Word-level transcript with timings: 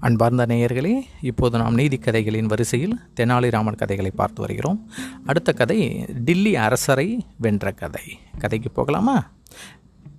அன்பார்ந்த 0.00 0.46
நேயர்களே 0.46 1.00
இப்போது 1.20 1.58
நாம் 1.58 1.74
நீதி 1.74 1.96
கதைகளின் 1.98 2.46
வரிசையில் 2.46 3.00
தெனாலிராமன் 3.16 3.76
கதைகளை 3.76 4.10
பார்த்து 4.10 4.40
வருகிறோம். 4.40 4.90
அடுத்த 5.26 5.52
கதை 5.52 6.04
டில்லி 6.24 6.56
அரசரை 6.56 7.26
வென்ற 7.36 7.70
கதை. 7.70 8.18
கதைக்கு 8.38 8.70
போகலாமா? 8.70 9.30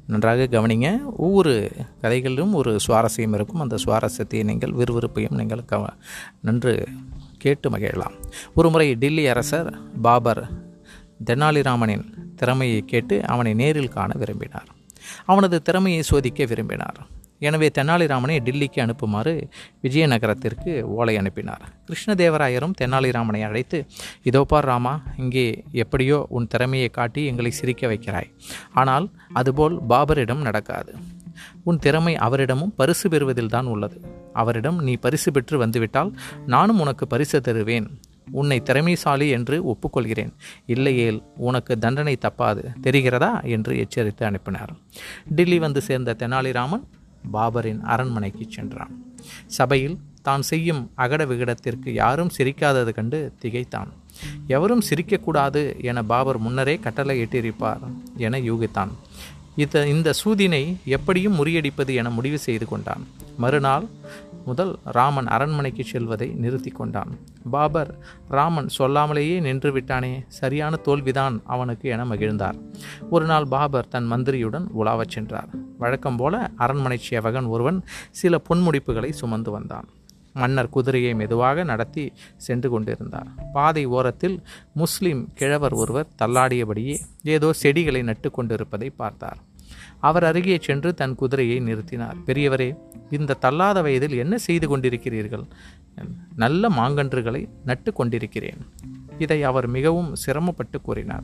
நன்றாக 0.08 0.44
கவனிங்க 0.44 1.00
ஒவ்வொரு 1.18 1.72
கதைகளிலும் 2.02 2.54
ஒரு 2.54 2.80
சுவாரஸ்யம் 2.88 3.34
இருக்கும். 3.34 3.60
அந்த 3.60 3.76
சுவாரஸ்யத்தை 3.86 4.44
நீங்கள் 4.44 4.72
விறுவிறுப்பையும் 4.72 5.36
நீங்கள் 5.36 5.64
கவ 5.72 5.86
நன்று 6.42 6.88
கேட்டு 7.38 7.70
மகிழலாம். 7.70 8.16
ஒரு 8.56 8.70
முறை 8.70 8.96
டில்லி 8.96 9.28
அரசர் 9.28 9.80
பாபர் 10.02 10.50
தெனாலிராமனின் 11.26 12.06
திறமையை 12.36 12.82
கேட்டு 12.86 13.28
அவனை 13.28 13.54
நேரில் 13.54 13.90
காண 13.90 14.12
விரும்பினார். 14.18 14.68
அவனது 15.26 15.62
திறமையை 15.62 16.02
சோதிக்க 16.02 16.46
விரும்பினார். 16.46 17.16
எனவே 17.40 17.72
தெனாலிராமனை 17.78 18.36
டில்லிக்கு 18.44 18.80
அனுப்புமாறு 18.80 19.50
விஜயநகரத்திற்கு 19.84 20.82
ஓலை 20.82 21.18
அனுப்பினார். 21.18 21.62
கிருஷ்ணதேவராயரும் 21.86 22.74
தெனாலிராமனை 22.82 23.42
அழைத்து 23.44 23.86
இதோ 24.24 24.44
பார் 24.44 24.66
ராமா 24.66 25.02
இங்கே 25.18 25.64
எப்படியோ 25.72 26.26
உன் 26.30 26.48
திறமையை 26.48 26.90
காட்டி 26.90 27.26
எங்களை 27.26 27.52
சிரிக்க 27.52 27.88
வைக்கிறாய். 27.88 28.32
ஆனால் 28.74 29.12
அதுபோல் 29.34 29.80
பாபரிடம் 29.90 30.42
நடக்காது. 30.42 30.96
உன் 31.64 31.80
திறமை 31.80 32.16
அவரிடமும் 32.16 32.74
பரிசு 32.76 33.10
பெறுவதில்தான் 33.10 33.66
உள்ளது. 33.66 34.02
அவரிடம் 34.34 34.84
நீ 34.84 34.94
பரிசு 34.96 35.32
பெற்று 35.32 35.58
வந்துவிட்டால் 35.58 36.18
நானும் 36.46 36.80
உனக்கு 36.80 37.08
பரிசு 37.08 37.42
தருவேன். 37.42 38.00
உன்னை 38.32 38.60
திறமைசாலி 38.60 39.30
என்று 39.30 39.64
ஒப்புக்கொள்கிறேன். 39.64 40.32
இல்லையேல் 40.66 41.24
உனக்கு 41.38 41.78
தண்டனை 41.78 42.18
தப்பாது. 42.22 42.64
தெரிகிறதா? 42.84 43.44
என்று 43.44 43.78
எச்சரித்து 43.78 44.26
அனுப்பினார். 44.26 44.74
டில்லி 45.36 45.60
வந்து 45.60 45.82
சேர்ந்த 45.82 46.16
தெனாலிராமன் 46.20 46.84
பாபரின் 47.34 47.82
அரண்மனைக்கு 47.82 48.46
சென்றான். 48.50 48.94
சபையில் 49.48 49.98
தான் 50.22 50.42
செய்யும் 50.42 50.92
அகட 50.96 51.26
விகடத்திற்கு 51.26 51.90
யாரும் 51.94 52.32
சிரிக்காதது 52.38 52.92
கண்டு 52.94 53.34
திகைத்தான். 53.40 53.90
எவரும் 54.48 54.84
சிரிக்கக்கூடாது 54.90 55.82
என 55.82 56.04
பாபர் 56.04 56.38
முன்னரே 56.38 56.76
கட்டளை 56.78 57.24
இட்டிருப்பார் 57.24 57.84
என 58.18 58.40
யூகித்தான். 58.40 58.94
இத 59.56 59.88
இந்த 59.88 60.14
சூதினை 60.24 60.76
எப்படியும் 60.86 61.38
முறியடிப்பது 61.38 61.96
என 61.96 62.10
முடிவு 62.10 62.40
செய்து 62.40 62.66
கொண்டான். 62.68 63.08
மறுநாள் 63.38 63.86
முதல் 64.48 64.74
ராமன் 64.98 65.28
அரண்மனைக்கு 65.28 65.84
செல்வதை 65.84 66.28
நிறுத்தி 66.44 66.72
கொண்டான் 66.72 67.12
பாபர் 67.52 67.92
ராமன் 68.30 68.70
சொல்லாமலேயே 68.78 69.40
நின்று 69.40 69.72
விட்டானே 69.72 70.24
சரியான 70.28 70.80
தோல்விதான் 70.86 71.36
அவனுக்கு 71.46 71.90
என 71.90 72.06
மகிழ்ந்தார். 72.06 72.58
ஒரு 73.10 73.26
நாள் 73.26 73.48
பாபர் 73.48 73.88
தன் 73.88 74.12
மந்திரியுடன் 74.12 74.68
உலாவச் 74.80 75.14
சென்றார். 75.16 75.50
வழக்கம் 75.78 76.16
போல 76.16 76.52
அரண்மனை 76.56 76.98
சேவகன் 76.98 77.46
ஒருவன் 77.46 77.80
சில 78.12 78.42
பொன்முடிப்புகளை 78.50 79.10
சுமந்து 79.10 79.52
வந்தான். 79.52 79.88
மன்னர் 80.34 80.70
குதிரையை 80.70 81.14
மெதுவாக 81.14 81.64
நடத்தி 81.64 82.06
சென்று 82.38 82.70
கொண்டிருந்தார். 82.70 83.30
பாதை 83.54 83.86
ஓரத்தில் 83.86 84.38
முஸ்லிம் 84.74 85.22
கிழவர் 85.34 85.74
ஒருவர் 85.74 86.12
தள்ளாடியபடியே 86.22 86.96
ஏதோ 87.24 87.54
செடிகளை 87.54 88.02
நட்டு 88.02 88.32
கொண்டிருப்பதை 88.32 88.90
பார்த்தார். 88.90 89.40
அவர் 90.00 90.24
அருகே 90.24 90.58
சென்று 90.62 90.94
தன் 90.94 91.16
குதிரையை 91.16 91.60
நிறுத்தினார். 91.60 92.18
பெரியவரே 92.26 92.78
இந்த 93.10 93.34
தள்ளாத 93.34 93.82
வயதில் 93.82 94.18
என்ன 94.18 94.38
செய்து 94.38 94.78
கொண்டிருக்கிறீர்கள்? 94.78 95.46
நல்ல 96.36 96.70
மாங்கன்றுகளை 96.70 97.50
நட்டு 97.66 97.94
கொண்டிருக்கிறேன். 97.94 98.62
இதை 99.20 99.44
அவர் 99.44 99.68
மிகவும் 99.68 100.16
சிரமப்பட்டு 100.16 100.82
கூறினார். 100.82 101.24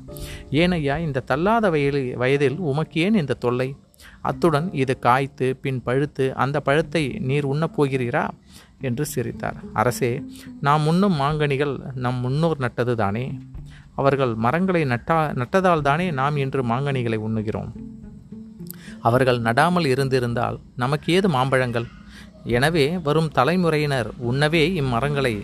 ஏனையா 0.51 0.99
இந்த 0.99 1.19
தள்ளாத 1.19 1.69
வயதில் 1.69 2.17
வயதில் 2.17 2.57
உமக்கு 2.57 3.01
ஏன் 3.01 3.13
இந்த 3.13 3.33
தொல்லை? 3.33 3.75
அத்துடன் 4.21 4.73
இது 4.73 4.99
காய்த்து 4.99 5.55
பின் 5.55 5.81
பழுத்து 5.83 6.35
அந்த 6.35 6.59
பழத்தை 6.59 7.17
நீர் 7.19 7.43
உண்ணப் 7.43 7.75
போகிறீரா? 7.77 8.27
என்று 8.81 9.05
சிரித்தார். 9.05 9.55
அரசே 9.73 10.23
நாம் 10.61 10.87
உண்ணும் 10.87 11.19
மாங்கனிகள் 11.19 11.93
நம் 11.93 12.15
முன்னோர் 12.15 12.57
நட்டது 12.59 12.93
தானே 12.93 13.37
அவர்கள் 13.95 14.35
மரங்களை 14.35 14.83
நட்டா 14.83 15.17
நட்டதால் 15.41 15.81
தானே 15.81 16.11
நாம் 16.11 16.37
இன்று 16.37 16.63
மாங்கனிகளை 16.63 17.17
உண்ணுகிறோம். 17.17 17.71
அவர்கள் 19.09 19.39
நடாமல் 19.47 19.87
இருந்திருந்தால் 19.93 20.57
நமக்கு 20.75 21.13
ஏது 21.13 21.29
மாம்பழங்கள்? 21.29 21.87
எனவே 22.57 22.85
வரும் 22.97 23.31
தலைமுறையினர் 23.37 24.09
உண்ணவே 24.31 24.63
இம்மரங்களை. 24.81 25.35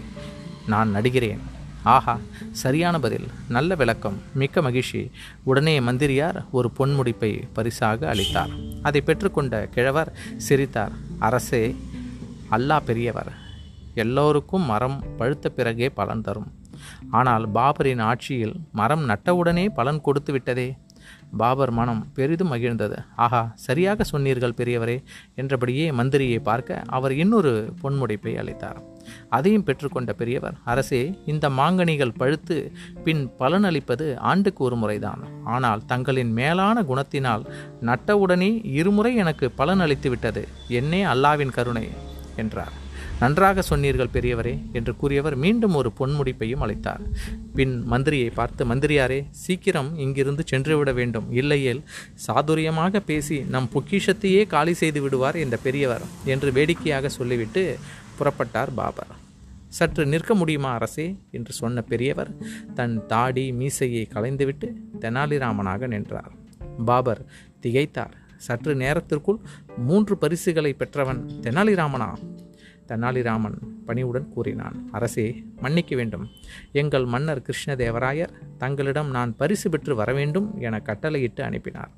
நான் 0.68 0.90
நடுகிறேன். 0.96 1.42
ஆஹா 1.84 2.16
சரியான 2.64 2.96
பதில். 3.00 3.28
நல்ல 3.50 3.76
விளக்கம். 3.76 4.18
மிக்க 4.34 4.62
மகிழ்ச்சி. 4.62 5.02
உடனே 5.44 5.76
மந்திரியார் 5.80 6.40
ஒரு 6.52 6.72
பொன்முடிப்பை 6.80 7.32
பரிசாக 7.54 8.10
அளித்தார். 8.10 8.54
அதை 8.82 9.00
பெற்றுக்கொண்ட 9.06 9.62
கிழவர் 9.76 10.12
சிரித்தார். 10.48 10.92
அரசே 11.20 11.64
அல்லாஹ் 12.52 12.88
பெரியவர். 12.90 13.32
எல்லோருக்கும் 13.94 14.66
மரம் 14.72 14.98
பழுத்த 15.18 15.50
பிறகே 15.50 15.90
பலன் 16.00 16.26
தரும். 16.28 16.50
ஆனால் 17.12 17.46
பாபரின் 17.56 18.02
ஆட்சியில் 18.02 18.56
மரம் 18.72 19.04
நட்டவுடனே 19.10 19.66
பலன் 19.80 20.02
கொடுத்து 20.02 20.32
விட்டதே. 20.32 20.68
பாபர் 21.42 21.72
மனம் 21.72 22.02
பெரிதும் 22.14 22.52
மகிழ்ந்தது. 22.52 22.98
ஆஹா 23.26 23.42
சரியாக 23.66 24.04
சொன்னீர்கள் 24.04 24.56
பெரியவரே 24.60 24.98
என்றபடியே 25.36 25.86
மந்திரியை 25.92 26.40
பார்க்க 26.50 26.82
அவர் 26.98 27.14
இன்னொரு 27.24 27.52
பொன்முடைப்பை 27.84 28.34
அளித்தார். 28.42 28.80
அதையும் 29.30 29.66
பெற்றுக்கொண்ட 29.68 30.12
பெரியவர் 30.22 30.58
அரசே 30.72 31.02
இந்த 31.26 31.46
மாங்கனிகள் 31.60 32.18
பழுத்து 32.18 32.58
பின் 33.04 33.24
பலனளிப்பது 33.40 34.08
ஆண்டுக்கு 34.32 34.64
ஒரு 34.64 34.76
முறைதான் 34.76 35.24
ஆனால் 35.56 35.86
தங்களின் 35.86 36.34
மேலான 36.40 36.84
குணத்தினால் 36.90 37.46
நட்டவுடனே 37.90 38.52
இருமுறை 38.80 39.14
எனக்கு 39.16 39.48
பலன் 39.62 39.84
அளித்து 39.86 40.10
விட்டது 40.10 40.44
என்னே 40.82 41.02
அல்லாவின் 41.14 41.56
கருணை 41.58 41.88
என்றார். 42.36 42.76
நன்றாக 43.20 43.62
சொன்னீர்கள் 43.62 44.14
பெரியவரே 44.14 44.62
என்று 44.72 44.96
கூறியவர் 44.96 45.36
மீண்டும் 45.36 45.74
ஒரு 45.74 45.92
பொன்முடிப்பையும் 46.00 46.62
அழைத்தார் 46.62 47.00
பின் 47.56 47.84
மந்திரியை 47.92 48.32
பார்த்து 48.34 48.66
மந்திரியாரே 48.66 49.26
சீக்கிரம் 49.32 49.98
இங்கிருந்து 49.98 50.44
சென்றுவிட 50.46 50.92
வேண்டும். 50.94 51.32
இல்லையேல் 51.32 51.84
சாதுரியமாக 52.28 53.00
பேசி 53.00 53.40
நம் 53.40 53.70
பொக்கிஷத்தையே 53.74 54.48
காலி 54.48 54.74
செய்து 54.74 55.02
விடுவார் 55.02 55.36
இந்த 55.36 55.58
பெரியவர் 55.58 56.02
என்று 56.26 56.52
வேடிக்கையாக 56.52 57.10
சொல்லிவிட்டு 57.10 57.78
புறப்பட்டார் 58.20 58.74
பாபர். 58.76 59.08
சற்று 59.68 60.06
நிற்க 60.06 60.36
முடியுமா 60.36 60.74
அரசே? 60.74 61.16
என்று 61.32 61.54
சொன்ன 61.54 61.82
பெரியவர் 61.82 62.32
தன் 62.76 63.06
தாடி 63.08 63.52
மீசையை 63.52 64.06
களைந்துவிட்டு 64.06 64.74
தெனாலிராமனாக 65.00 65.88
நின்றார். 65.88 66.32
பாபர் 66.86 67.26
திகைத்தார். 67.64 68.16
சற்று 68.38 68.76
நேரத்திற்குள் 68.76 69.40
மூன்று 69.78 70.18
பரிசுகளை 70.18 70.74
பெற்றவன் 70.74 71.30
தெனாலிராமனா? 71.42 72.16
தெனாலிராமன் 72.90 73.58
பணிவுடன் 73.86 74.30
கூறினான் 74.30 74.90
அரசே 74.92 75.44
மன்னிக்க 75.62 75.96
வேண்டும். 75.96 76.28
எங்கள் 76.72 77.06
மன்னர் 77.06 77.42
கிருஷ்ணதேவராயர் 77.42 78.34
தங்களிடம் 78.58 79.10
நான் 79.10 79.36
பரிசு 79.36 79.70
பெற்று 79.70 79.96
வர 79.96 80.14
வேண்டும் 80.14 80.60
என 80.60 80.80
கட்டளையிட்டு 80.80 81.44
அனுப்பினார். 81.44 81.92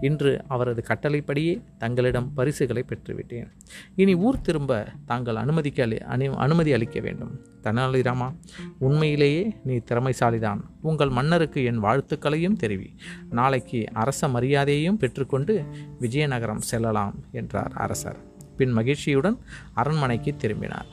இன்று 0.00 0.44
அவரது 0.48 0.82
கட்டளைப்படியே 0.82 1.62
தங்களிடம் 1.78 2.32
பரிசுகளை 2.34 2.84
பெற்றுவிட்டேன். 2.88 3.50
இனி 3.96 4.14
ஊர் 4.14 4.40
திரும்ப 4.40 4.86
தாங்கள் 5.06 5.36
அனுமதிக்க 5.36 5.86
அளி 5.86 5.90
அனு 5.90 6.34
அனுமதி 6.34 6.72
அளிக்க 6.72 7.00
வேண்டும். 7.00 7.40
தெனாலிராமா 7.62 8.36
உண்மையிலேயே 8.78 9.56
நீ 9.64 9.74
திறமைசாலிதான். 9.76 10.60
உங்கள் 10.82 11.08
மன்னருக்கு 11.08 11.64
என் 11.64 11.82
வாழ்த்துக்களையும் 11.82 12.56
தெரிவி. 12.56 12.94
நாளைக்கு 13.30 13.84
அரச 13.92 14.28
மரியாதையையும் 14.28 14.96
பெற்றுக்கொண்டு 14.96 15.64
விஜயநகரம் 16.00 16.60
செல்லலாம் 16.60 17.14
என்றார் 17.32 17.72
அரசர். 17.74 18.32
பின் 18.56 18.72
மகிழ்ச்சியுடன் 18.72 19.38
அரண்மனைக்கு 19.74 20.36
திரும்பினார். 20.36 20.86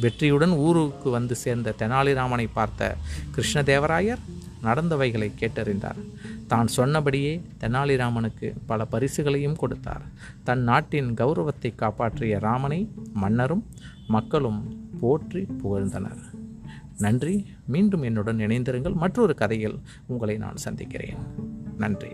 வெற்றியுடன் 0.00 0.50
ஊருக்கு 0.50 1.10
வந்து 1.10 1.34
சேர்ந்த 1.34 1.74
தெனாலிராமனை 1.78 2.46
பார்த்த 2.54 2.96
கிருஷ்ணதேவராயர் 3.36 4.22
நடந்தவைகளை 4.62 5.28
கேட்டறிந்தார். 5.40 6.00
தான் 6.46 6.66
சொன்னபடியே 6.66 7.42
தெனாலிராமனுக்கு 7.60 8.52
பல 8.66 8.84
பரிசுகளையும் 8.84 9.56
கொடுத்தார். 9.56 10.02
தன் 10.44 10.62
நாட்டின் 10.62 11.14
கௌரவத்தை 11.14 11.74
காப்பாற்றிய 11.74 12.38
ராமனை 12.38 12.92
மன்னரும் 13.12 13.66
மக்களும் 14.06 14.60
போற்றி 15.00 15.46
புகழ்ந்தனர். 15.62 16.22
நன்றி. 16.98 17.46
மீண்டும் 17.66 18.02
என்னுடன் 18.02 18.38
இணைந்திருங்கள். 18.38 18.94
மற்றொரு 18.94 19.34
கதையில் 19.34 19.78
உங்களை 20.06 20.36
நான் 20.36 20.56
சந்திக்கிறேன். 20.56 21.16
நன்றி. 21.78 22.12